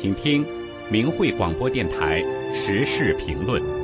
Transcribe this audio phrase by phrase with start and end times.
[0.00, 0.46] 请听
[0.90, 2.24] 明慧广播电台
[2.54, 3.79] 时事评论。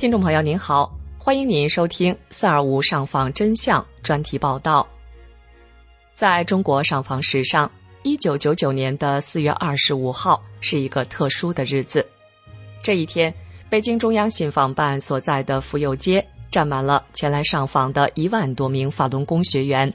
[0.00, 4.88] 听众朋友您好，欢迎您收听四二五上访真相专题报道。
[6.14, 7.70] 在中国上访史上，
[8.02, 12.02] 一九九九年的四月二十五号是一个特殊的日子。
[12.82, 13.30] 这一天，
[13.68, 19.92] 北京中央信访办所在的妇幼街站满了前来上访的一万多名法轮功学员，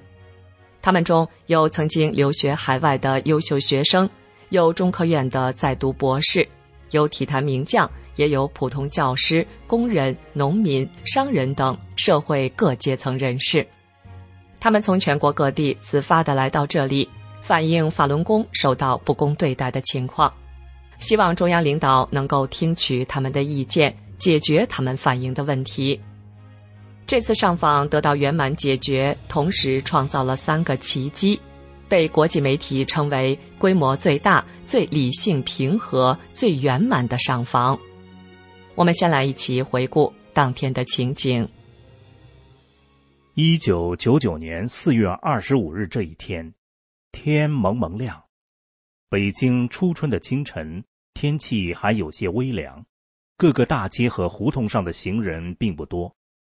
[0.83, 4.07] 他们中有曾经留学海外的优秀学生，
[4.49, 6.47] 有中科院的在读博士，
[6.91, 7.89] 有体坛名将。
[8.15, 13.65] 也有普通教师、工人、农民、商人等社会各阶层人士，
[14.59, 17.07] 他们从全国各地自发的来到这里，
[17.41, 20.33] 反映法轮功受到不公对待的情况，
[20.99, 25.99] 希望中央领导能够听取他们的意见，解决他们反映的问题。
[27.05, 31.39] 这次上访得到圆满解决，同时创造了三个奇迹，
[31.87, 37.77] 被国际媒体称为规模最大、最理性平和、最圆满的上访。
[38.75, 41.47] 我们先来一起回顾当天的情景。
[43.33, 46.53] 一九九九年四月二十五日这一天，
[47.13, 48.21] 天蒙蒙亮，
[49.09, 52.85] 北京初春的清晨，天气还有些微凉，
[53.37, 56.13] 各个大街和胡同上的行人并不多，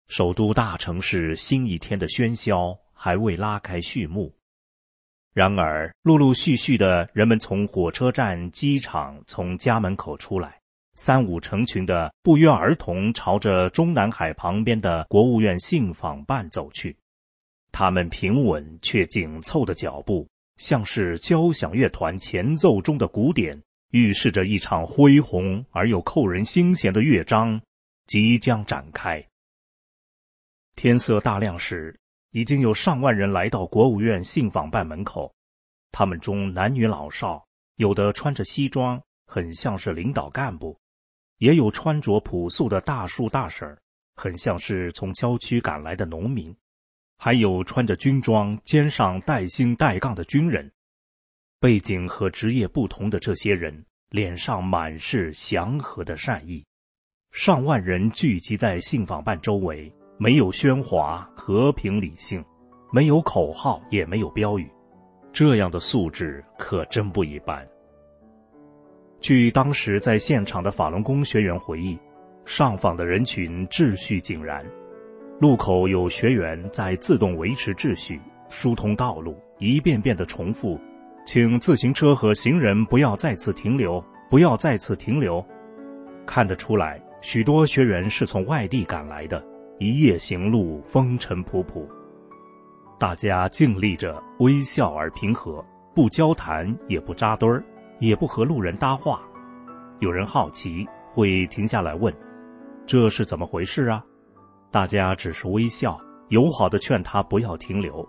[0.09, 4.35] 首都大城市新一天的喧嚣还未拉开序幕。
[5.35, 10.59] 然而，陆陆续续的人们从火车站、机场、从家门口出来。
[10.97, 16.97] 三五成群的不约而同朝着中南海旁边的国务院信访办走去，
[17.71, 20.27] 他们平稳却紧凑的脚步，
[20.57, 27.61] 像是交响乐团前奏中的鼓点，预示着一场恢宏而又扣人心弦的乐章
[28.07, 29.23] 即将展开。
[30.77, 31.95] 天色大亮时，
[32.31, 35.31] 已经有上万人来到国务院信访办门口，
[35.93, 37.47] 他们中男女老少，
[37.77, 40.75] 有的穿着西装，很像是领导干部。
[41.39, 43.77] 也有穿着朴素的大叔大婶，
[44.15, 46.51] 很像是从郊区赶来的农民；
[47.19, 50.71] 还有穿着军装、肩上带星带杠的军人。
[51.61, 56.65] 背景和职业不同的这些人，脸上满是祥和的善意。
[57.33, 62.43] 上万人聚集在信访办周围，没有喧哗，和平理性，
[62.93, 64.71] 没有口号，也没有标语。
[65.33, 67.67] 这样的素质可真不一般。
[69.21, 71.99] 据当时在现场的法轮功学员回忆，
[72.45, 74.65] 上访的人群秩序井然，
[75.41, 80.79] 路口有学员在自动维持秩序，疏通道路，一遍遍的重复，
[81.25, 85.45] 请自行车和行人不要再次停留，不要再次停留。
[86.25, 89.43] 看得出来，许多学员是从外地赶来的，
[89.79, 91.89] 一夜行路，风尘仆仆。
[92.99, 97.65] 大家静立着，微笑而平和，不交谈，也不扎堆儿。
[97.99, 99.23] 也不和路人搭话，
[100.01, 102.13] 有人好奇会停下来问
[102.87, 104.05] ：“这是怎么回事啊？”
[104.71, 105.99] 大家只是微笑，
[106.29, 108.07] 友好的劝他不要停留，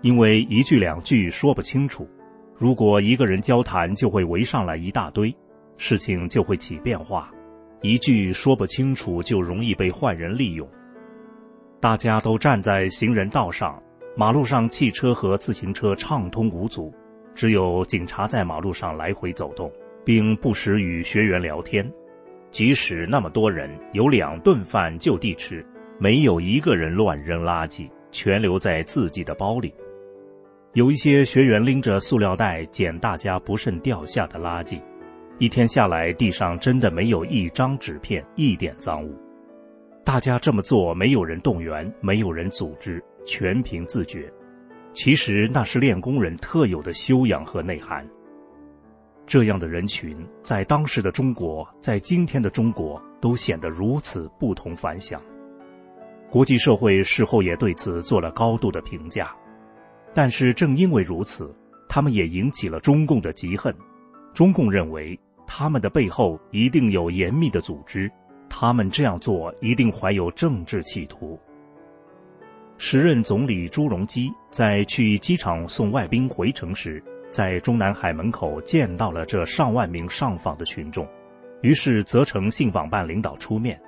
[0.00, 2.08] 因为一句两句说不清楚。
[2.56, 5.34] 如果一个人交谈，就会围上来一大堆，
[5.76, 7.30] 事情就会起变化。
[7.82, 10.66] 一句说不清楚，就容易被坏人利用。
[11.78, 13.80] 大家都站在行人道上，
[14.16, 16.90] 马路上汽车和自行车畅通无阻。
[17.36, 19.70] 只有警察在马路上来回走动，
[20.04, 21.88] 并不时与学员聊天。
[22.50, 25.64] 即使那么多人有两顿饭就地吃，
[25.98, 29.72] 没有一个人乱扔垃圾，全留在自己的包里。
[30.72, 34.80] 有一些学员拎着塑料袋捡大家不慎掉下的垃圾，
[35.38, 39.14] 一天下来，地上真的没有一张纸片，一点脏物。
[40.02, 44.32] 大家这么做，没有人动员，没有人组织，全凭自觉。
[44.96, 48.08] 其实那是练功人特有的修养和内涵。
[49.26, 55.20] 这样的人群在当时的中国，在今天的中国，都显得如此不同凡响。
[56.30, 59.36] 国际社会事后也对此做了高度的评价。
[60.14, 61.54] 但是正因为如此，
[61.90, 63.74] 他们也引起了中共的嫉恨。
[64.32, 68.10] 中共认为他们的背后一定有严密的组织，
[68.48, 71.38] 他们这样做一定怀有政治企图。
[72.78, 81.08] 时任总理朱镕基在去机场送外宾回城时，在中南海门口见到了这上万名上访的群众，
[81.62, 83.80] 于是责成信访办领导出面，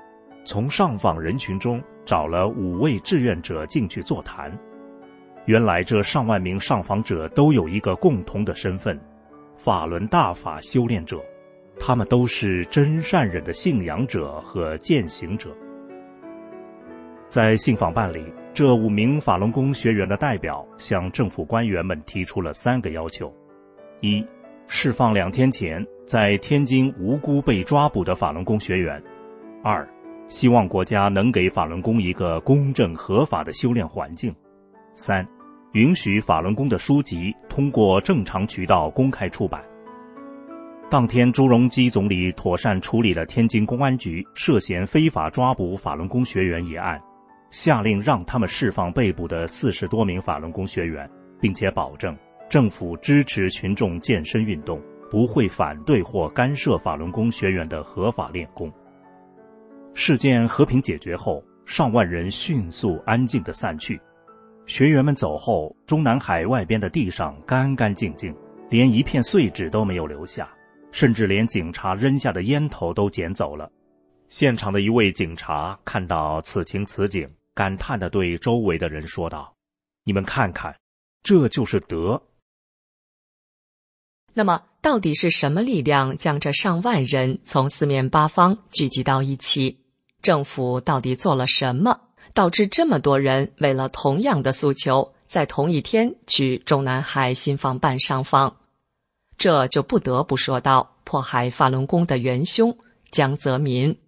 [0.44, 4.50] 从上访人群中找了五位志愿者进去座谈。
[5.44, 8.98] 原来这上万名上访者都有一个共同的身份——
[9.56, 11.22] 法轮大法修炼者，
[11.78, 15.54] 他们都是真善忍的信仰者和践行者。
[17.28, 18.24] 在信访办里，
[18.58, 23.32] 这五名法轮功学员的代表向政府官员们提出了三个要求：
[24.00, 24.26] 一、
[24.66, 29.00] 释放两天前在天津无辜被抓捕的法轮功学员；
[29.62, 29.88] 二、
[30.26, 34.32] 希望国家能给法轮功一个公正合法的修炼环境；
[34.92, 35.24] 三。
[35.74, 39.62] 允许法轮功的书籍通过正常渠道公开出版。
[40.90, 47.00] 当天，朱镕基总理妥善处理了天津公安局涉嫌非法抓捕法轮功学员一案，
[47.50, 51.08] 下令让他们释放被捕的四十多名法轮功学员，
[51.40, 52.16] 并且保证
[52.48, 58.72] 政府支持群众健身运动，不会反对或干涉法轮功学员的合法练功。
[59.94, 64.00] 事件和平解决后，上万人迅速安静地散去。
[64.66, 68.34] 学员们走后，中南海外边的地上干干净净，
[68.68, 70.48] 连一片碎纸都没有留下，
[70.92, 73.70] 甚至连警察扔下的烟头都捡走了。
[74.28, 77.26] 现场的一位警察看到此情此景，
[77.58, 79.52] 感叹的对周围的人说道
[80.06, 80.78] ：“你们看看，
[81.24, 82.22] 这就是德。”
[84.32, 89.80] 那么，到底是什么力量将这上万人从四面八方聚集到一起？
[90.22, 92.00] 政府到底做了什么？
[92.32, 98.56] 导致这么多人为了同样的诉求，在同一天去中南海信访办上访，
[99.36, 102.78] 这就不得不说到迫害法轮功的元凶
[103.10, 103.98] 江泽民。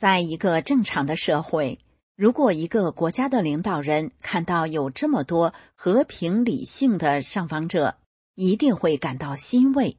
[0.00, 1.78] 在一个正常的社会，
[2.16, 7.98] 如果一个国家的领导人看到有这么多和平理性的上访者，
[8.34, 9.98] 一定会感到欣慰。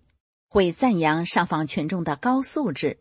[0.50, 2.98] 会赞扬上访群众的高素质，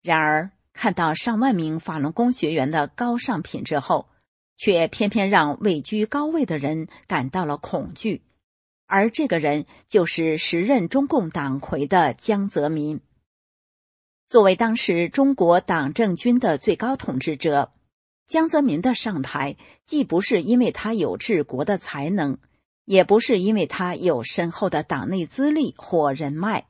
[0.00, 4.08] 然而看到上万名法轮功学员的高尚品质后，
[4.56, 8.22] 却偏偏让位居高位的人感到了恐惧，
[8.86, 13.00] 而这个人就是时任中共党魁的江泽民。
[14.32, 17.70] 作为当时中国党政军的最高统治者，
[18.26, 22.38] 江泽民的上台既不是因为他有治国的才能。
[22.86, 26.64] 也不是因为他有深厚的党内资历或人脉，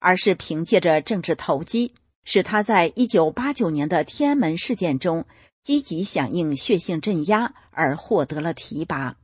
[0.00, 5.24] 而是凭借着政治投机，使他在一九八九年的天安门事件中
[5.62, 9.16] 积极响应血性镇压而获得了提拔。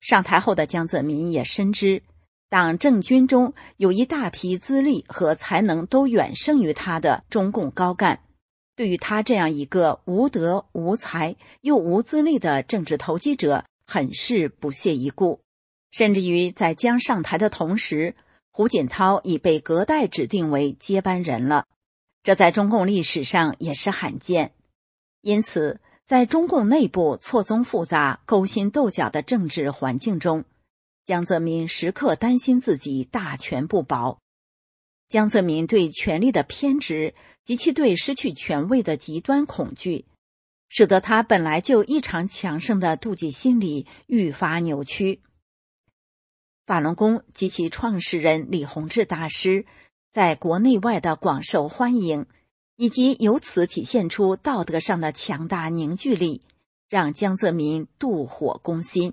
[0.00, 2.02] 上台后的江泽民也深知，
[2.52, 8.20] 党政军中有一大批资历和才能都远胜于他的中共高干，
[8.76, 13.64] 对于他这样一个无德无才又无资历的政治投机者。
[13.86, 15.40] 很是不屑一顾，
[15.90, 18.14] 甚至于在将上台的同时，
[18.50, 21.66] 胡锦涛已被隔代指定为接班人了，
[22.22, 24.52] 这在中共历史上也是罕见。
[25.22, 30.44] 因此，在中共内部错综复杂、勾心斗角的政治环境中，
[31.04, 34.20] 江泽民时刻担心自己大权不保。
[35.08, 37.14] 江泽民对权力的偏执
[37.44, 40.06] 及其对失去权位的极端恐惧。
[40.74, 45.20] 使得他本来就异常强盛的妒忌心理愈发扭曲。
[46.64, 49.66] 法轮功及其创始人李洪志大师
[50.10, 52.24] 在国内外的广受欢迎，
[52.76, 56.40] 以及由此体现出道德上的强大凝聚力，
[56.88, 59.12] 让江泽民妒火攻心。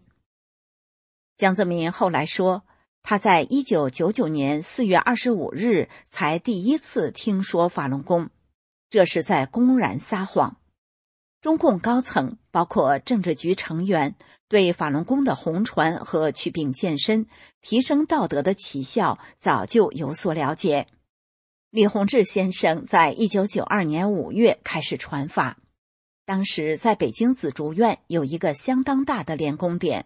[1.39, 2.63] 江泽民后来说，
[3.01, 8.29] 他在一九九九年四月二十五日才第一次听说法轮功，
[8.89, 10.58] 这是在公然撒谎。
[11.39, 14.15] 中共高层，包括政治局成员，
[14.50, 17.25] 对法轮功的红传和祛病健身、
[17.62, 20.88] 提升道德的奇效早就有所了解。
[21.69, 25.58] 李洪志先生在一九九二年五月开始传法，
[26.25, 30.05] 当时在北京紫竹院有一个相当大的练功点。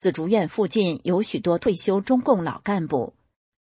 [0.00, 3.12] 紫竹院附近有许多退休中共老干部，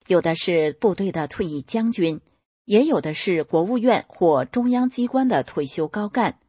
[0.09, 2.21] 有的是部队的退役将军，
[2.65, 6.41] 也有的是国务院或中央机关的退休高干。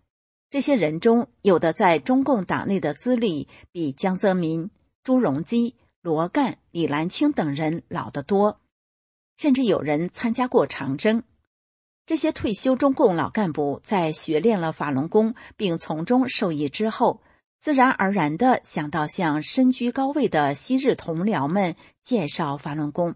[0.50, 4.72] 这些人中，有的在中共党内的资历比江泽民、
[5.04, 8.60] 朱镕基、罗干、李兰清等人老得多，
[9.38, 11.22] 甚至有人参加过长征。
[12.08, 17.22] 这些退休中共老干部在学练了法轮功并从中受益之后，
[17.60, 23.16] 自然而然的想到向身居高位的昔日同僚们介绍法轮功。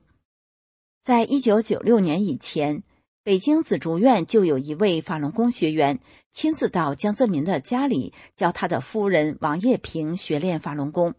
[1.03, 2.83] 在一九九六年以前，
[3.23, 5.99] 北京紫竹院就有一位法轮功学员
[6.31, 11.13] 亲自到江泽民的家里教他的夫人王叶萍学练法轮功。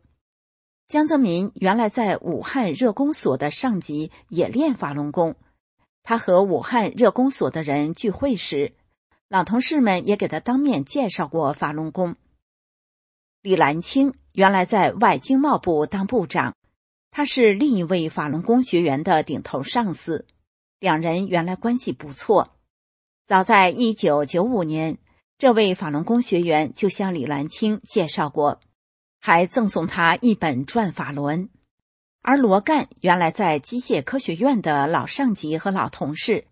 [0.89, 5.37] 江泽民原来在武汉热功所的上级也练法轮功，
[6.03, 8.73] 他和武汉热功所的人聚会时，
[9.29, 12.17] 老同事们也给他当面介绍过法轮功。
[13.42, 16.54] 李兰清原来在外经贸部当部长，
[17.11, 20.26] 他是另一位法轮功学员的顶头上司。
[20.78, 22.50] 两人原来关系不错，
[23.26, 24.99] 早在一九九五年，
[25.38, 28.61] 这位法轮功学员就向李兰清介绍过，
[29.23, 31.44] 还赠送他一本《转法轮》。
[32.20, 36.44] 而罗干原来在机械科学院的老上级和老同事，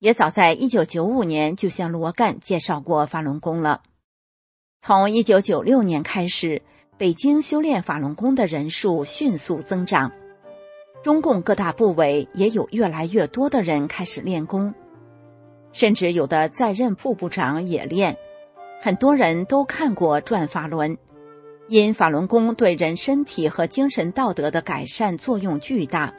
[0.00, 3.82] 也早在一九九五年就向罗干介绍过法轮功了。
[4.80, 6.60] 从一九九六年开始，
[6.96, 10.12] 北京修炼法轮功的人数迅速增长。
[11.02, 14.72] 中共各大部委也有越来越多的人开始练功，
[15.72, 18.16] 甚至有的在任副部长也练。
[18.80, 20.92] 很多人都看过《转法轮》，
[21.68, 26.12] 因法轮功对人身体和精神道德的改善作用巨大，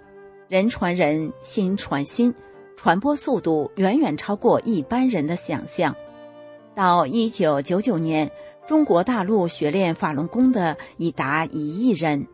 [0.49, 2.33] 人传人心传心，
[2.75, 5.95] 传播速度远远超过一般人的想象。
[6.77, 8.29] 到一九九九年，
[8.67, 12.27] 中国大陆学练法轮功的已达一亿人。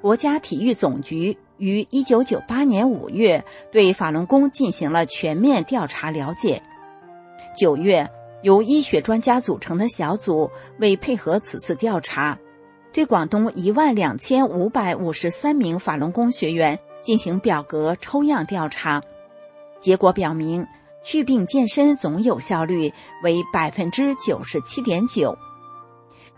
[0.00, 1.36] 国家体育总局。
[1.58, 6.62] 于一九九八年五月对法轮功进行了全面调查了解。
[7.54, 8.08] 九月，
[8.40, 12.38] 由医学专家组成的小组为配合此次调查，
[12.94, 19.02] 对广东一万两千五百五十三名法轮功学员进行表格抽样调查。
[19.78, 20.66] 结果表明，
[21.02, 22.92] 祛病健身总有效率
[23.22, 25.36] 为百分之九十七点九。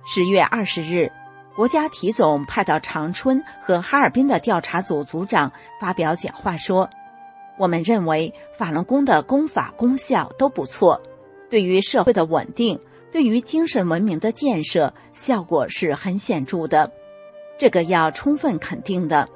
[0.05, 1.11] 十月二十日。
[1.55, 6.89] 国家体总派到长春和哈尔滨的调查组组长发表讲话说
[7.61, 10.99] ：“我们认为法轮功的功法功效都不错，
[11.51, 16.91] 对于社会的稳定，对于精神文明的建设，效果是很显著的，
[17.59, 19.29] 这个要充分肯定的。”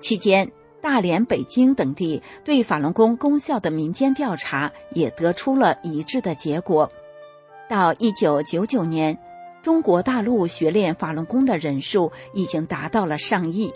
[0.00, 0.50] 期间，
[0.84, 6.92] 大连、北京等地对法轮功功效的民间调查也得出了一致的结果。
[7.66, 9.18] 到一九九九年。
[9.62, 13.72] 中国大陆学练法轮功的人数已经达到了上亿。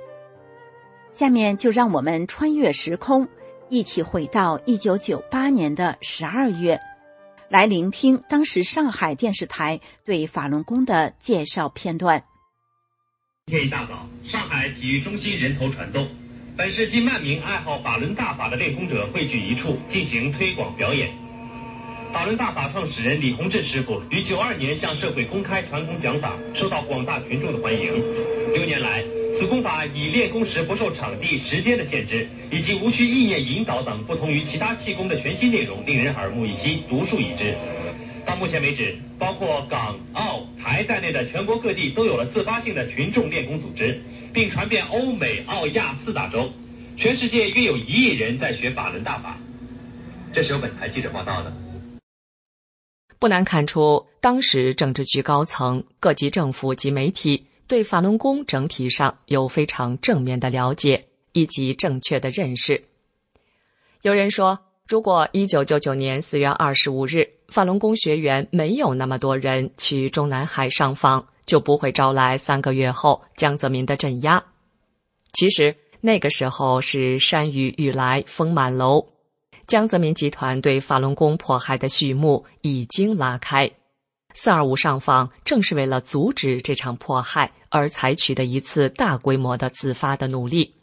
[1.10, 3.26] 下面就让我们穿越时空，
[3.70, 6.78] 一起回到一九九八年的十二月，
[7.48, 12.22] 来聆听当时上海电视台对法轮功的介绍片段。
[13.46, 16.06] 今天一大早，上海体育中心人头攒动，
[16.58, 21.08] 本市近万名爱好法轮大法的练功者汇聚一处，进行推广表演。
[22.12, 28.02] 法轮大法创始人李洪志师傅于九二年向社会公开传功讲法，受到广大群众的欢迎。
[28.52, 29.04] 六年来，
[29.38, 37.54] 此功法以练功时不受场地、时间的限制，以及无需意念引导等不同于其他气功的全新内容，令人耳目一新、独树一帜。
[38.28, 43.98] 到目前为止，包括港、澳、台在内的全国各地都有了自发性的群众练功组织，
[44.34, 46.50] 并传遍欧美、澳、亚四大洲。
[46.94, 49.38] 全世界约有一亿人在学法轮大法。
[50.30, 51.50] 这是由本台记者报道的。
[53.18, 62.84] 不难看出，当时政治局高层、各级政府及媒体对法轮功整体上有非常正面的了解以及正确的认识。
[64.02, 74.44] 有人说，如果一九九九年四月二十五日法轮功学员没有那么多人去中南海上访，就不会招来三个月后江泽民的镇压。
[75.32, 79.08] 其实那个时候是山雨欲来风满楼。
[79.66, 83.70] 江泽民集团对法轮功迫害的序幕已经拉开，
[84.34, 90.74] 四二五上访正是为了阻止这场迫害而采取的一次大规模的自发的努力。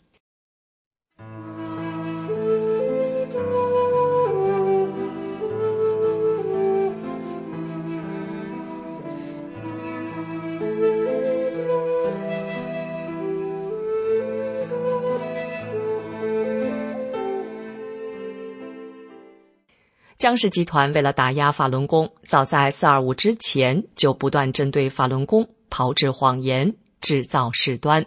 [20.26, 28.04] 江氏集团为了打压法轮功，早在四二五之前就不断针对法轮功炮制谎言、制造事端。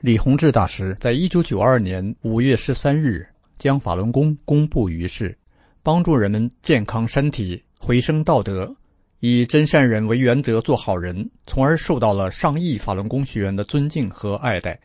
[0.00, 3.28] 李洪志大师在一九九二年五月十三日
[3.60, 5.38] 将法轮功公布于世，
[5.84, 8.74] 帮助人们健康身体、回升道德，
[9.20, 14.80] 以真善人为原则做好人，从而受到了上亿法轮功学员的尊敬和爱戴。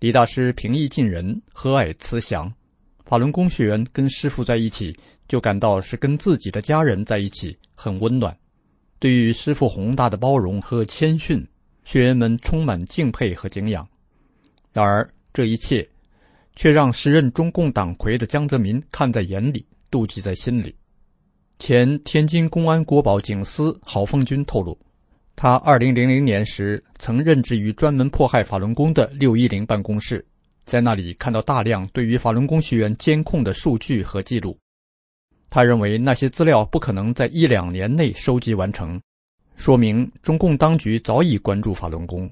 [0.00, 2.52] 李大师平易近人，和蔼慈祥。
[3.04, 4.96] 法轮功学员跟师傅在一起，
[5.28, 8.36] 就感到是跟自己的家人在一起，很温暖。
[8.98, 11.46] 对于师傅宏大的包容和谦逊，
[11.84, 13.88] 学员们充满敬佩和敬仰。
[14.72, 15.88] 然而，这一切
[16.54, 20.74] 却让时任中共党魁的江泽民看在眼里，妒忌在心里。
[21.58, 24.78] 前天津公安国保警司郝凤军透露，
[25.34, 30.24] 他2000年时曾任职于专门迫害法轮功的610办公室，
[30.70, 34.56] 在那里看到大量对于法轮功学员监控的数据和记录。
[35.50, 39.00] 他认为那些资料不可能在一两年内收集完成，
[39.56, 42.30] 说明中共当局早已关注法轮功。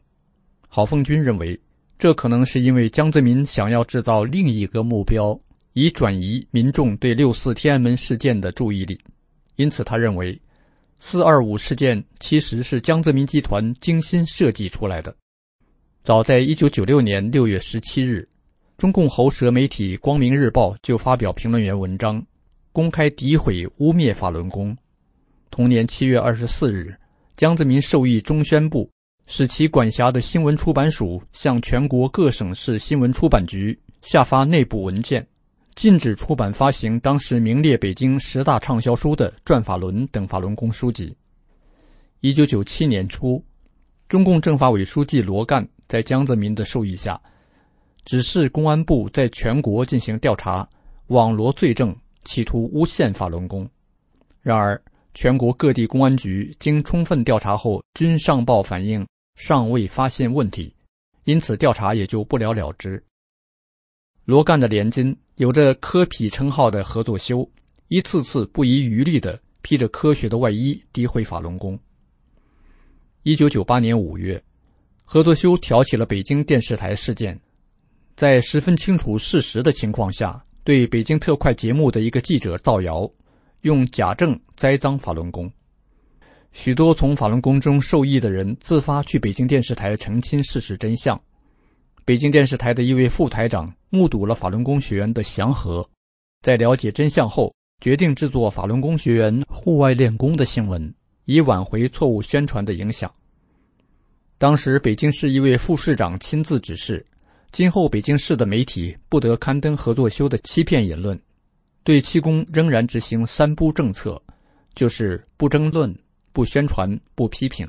[0.69, 1.59] 郝凤军认为，
[1.99, 5.37] 这可能是因为江泽民想要制造另一个目标，
[5.73, 9.01] 以转移民众对六四天安门事件的注意力。
[9.57, 10.41] 因此，他认为
[11.01, 15.17] “四二五”事件其实是江泽民集团精心设计出来的。
[16.03, 18.27] 早在一九九六年六月十七日，
[18.79, 22.25] 中共喉舌媒体《光明日报》就发表评论员文章。
[22.73, 24.75] 公开诋毁、污蔑法轮功。
[25.51, 26.95] 同年七月二十四日，
[27.37, 28.89] 江泽民授意中宣部，
[29.27, 35.27] 使其管辖的新闻出版署向全国各省市新闻出版局下发内部文件，
[35.75, 41.15] 禁止出版发行当时名列北京十大畅销书的《转法轮》等法轮功书籍。
[42.21, 43.45] 一九九七年初，
[44.09, 47.21] 中共政法委书记罗干在江泽民的授意下，
[48.05, 50.69] 指示公安部在全国进行调查，
[51.09, 51.97] 网罗罪证。
[52.25, 53.67] 企图诬陷法轮功，
[54.43, 54.79] 然而
[55.15, 60.75] 全国各地公安局经充分调查后，均上报反映尚未发现问题，
[61.25, 63.03] 因此调查也就不了了之。
[64.27, 67.49] 罗干的连襟，有着科痞称号的合作修，
[67.87, 71.79] 一次次不遗余力地披着科学的外衣诋毁法轮功。
[73.23, 74.43] 一九九八年五月，
[75.11, 77.41] 何作修挑起了北京电视台事件，
[78.15, 80.45] 在十分清楚事实的情况下。
[80.65, 83.11] 对北京特快节目的一个记者造谣，
[83.63, 85.51] 用假证栽赃法轮功。
[86.53, 91.19] 许多从法轮功中受益的人自发去北京电视台澄清事实真相。
[92.05, 95.89] 北京电视台的一位副台长目睹了法轮功学员的祥和，
[96.43, 97.51] 在了解真相后，
[97.81, 103.11] 决定制作法轮功学员户外练功的新闻，以挽回错误宣传的影响。
[104.41, 107.05] 当时，北京市一位副市长亲自指示。
[107.51, 111.21] 今后北京市的媒体不得刊登合作修的欺骗言论，
[111.83, 114.23] 对气功仍然执行三不政策，
[114.75, 115.93] 就是不争论、
[116.33, 117.69] 不宣传、不批评。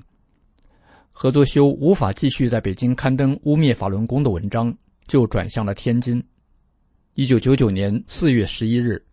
[1.11, 4.71] 合作修无法继续在北京刊登污蔑法轮功的文章，
[5.07, 6.23] 就转向了天津。
[7.15, 9.03] 一九九九年四月十一日，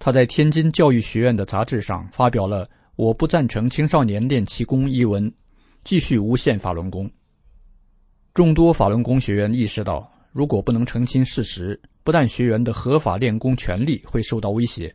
[0.00, 5.32] 他在天津教育学院的杂志上发表了“我不赞成青少年练气功”一文，
[5.82, 7.10] 继续诬陷法轮功。
[8.34, 14.94] 众多法轮功学员意识到，如果不能澄清事实，不但学员的合法练功权利会受到威胁，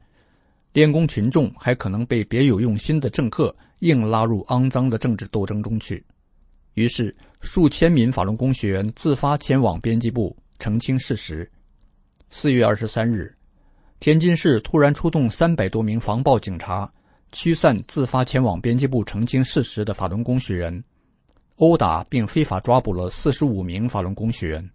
[0.74, 6.04] 练功群众还可能被别有用心的政客硬拉入肮脏的政治斗争中去。
[6.76, 11.50] 于是，数千名法轮功学员自发前往编辑部澄清事实。
[12.30, 13.34] 四月二十三日，
[14.00, 16.92] 天津市突然出动三百多名防暴警察，
[17.36, 20.84] 驱散自发前往编辑部澄清事实的法轮功学员。
[21.58, 24.70] 殴打并非法抓捕了四十五名法轮功学员。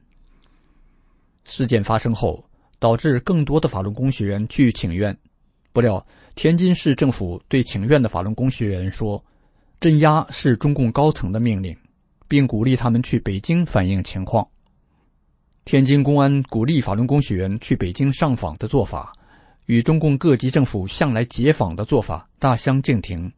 [1.44, 2.44] 事件发生后，
[2.78, 5.16] 导致更多的法轮功学员去请愿。
[5.72, 9.24] 不料，天津市政府对请愿的法轮功学员说
[9.80, 11.74] ：“镇压是中共高层的命令，
[12.28, 14.46] 并鼓励他们去北京反映情况。”
[15.64, 19.12] 天津公安鼓励法轮功学员去北京上访的做法，
[19.70, 23.32] 与中共各级政府向来解访的做法大相径庭。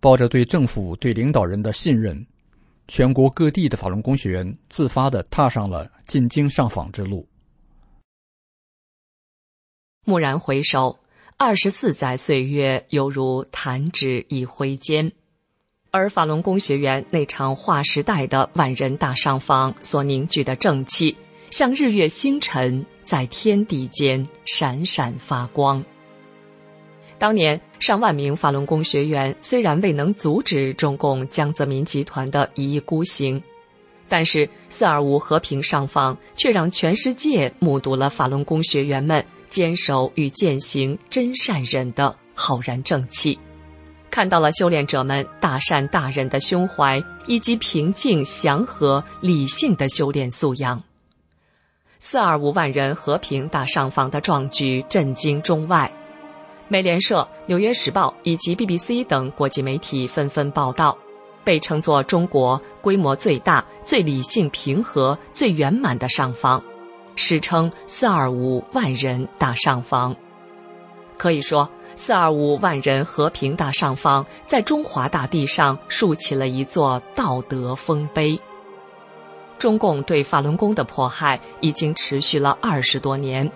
[0.00, 2.26] 抱着对政府、对领导人的信任，
[2.88, 7.28] 全国各地的法轮功学员自发的踏上了进京上访之路。
[10.06, 10.98] 蓦然回首，
[11.36, 15.12] 二十四载岁月犹如弹指一挥间，
[15.92, 21.16] 而法轮功学员那场划时代的万人大上访所凝聚的正气，
[21.52, 25.84] 像日月星辰，在天地间闪闪发光。
[27.18, 33.40] 当年上万名法轮功学员虽然未能阻止中共江泽民集团的一意孤行，
[34.08, 43.38] 但是四二五和平上访却让全世界目睹了法轮功学员们坚守与践行真善忍的浩然正气，
[44.10, 50.82] 看到了修炼者们大善大忍的胸怀以及平静祥和理性的修炼素养。
[52.04, 55.88] 四二五万人和平大上访的壮举震惊中外。
[56.66, 60.98] 美联社、《纽约时报》以及 BBC 等国际媒体纷纷报道，
[61.44, 66.60] 被称作中国规模最大、最理性平和、最圆满的上访，
[67.14, 70.12] 史称“四二五万人大上访”。
[71.16, 78.36] 可以说，“四二五万人和平大上访”在中华大地上竖起了一座道德丰碑。
[79.62, 83.48] 中共对法轮功的迫害已经持续了二十多年，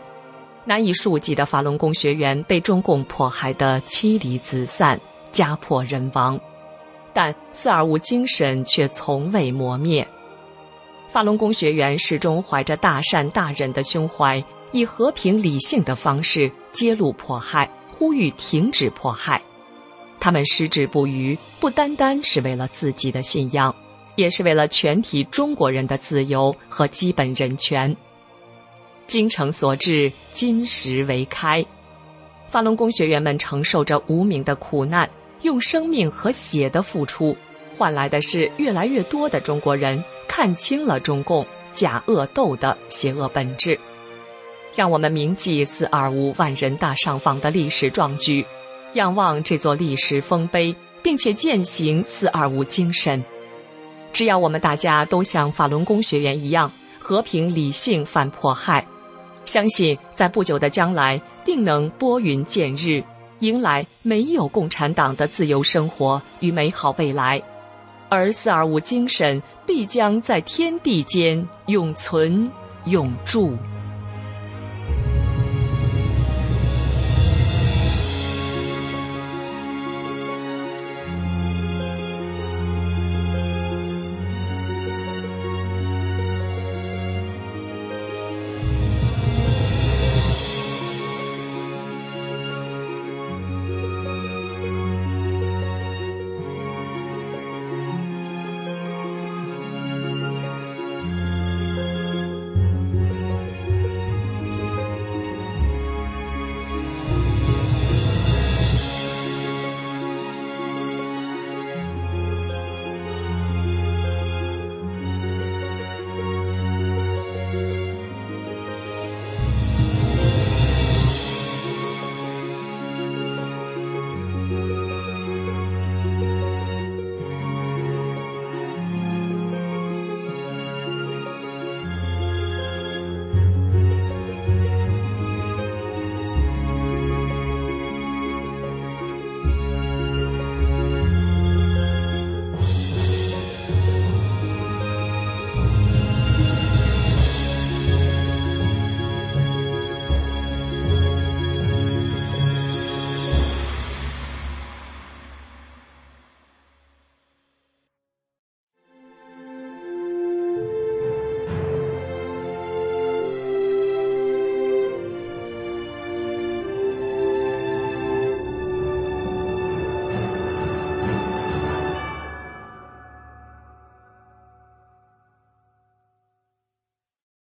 [0.65, 5.01] 难以数计的法轮功学员被中共迫害得妻离子散、
[5.33, 6.39] 家破人亡，
[7.13, 10.07] 但四二五精神却从未磨灭。
[11.09, 14.41] 法轮功学员始终怀着大善大忍的胸怀，
[14.71, 19.43] 以和平理性的方式揭露迫害，呼吁停止迫害。
[20.21, 23.75] 他们矢志不渝，不单单是为了自己的信仰。
[24.17, 27.97] 也是为了全体中国人的自由和基本人权。
[29.07, 31.65] 精诚所至，金石为开。
[32.49, 35.09] 法轮功学员们承受着无名的苦难，
[35.43, 37.37] 用生命和血的付出，
[37.79, 43.79] 换来的是越来越多的中国人看清了中共假恶斗的邪恶本质。
[44.75, 48.45] 让我们铭记四二五万人大上访的历史壮举，
[48.95, 53.23] 仰望这座历史丰碑，并且践行四二五精神。
[54.17, 58.83] 只要我们大家都像法轮功学员一样和平理性反迫害，
[59.45, 63.05] 相信在不久的将来定能拨云见日，
[63.41, 67.39] 迎来没有共产党的自由生活与美好未来，
[68.09, 72.51] 而四二五精神必将在天地间永存
[72.87, 73.55] 永驻。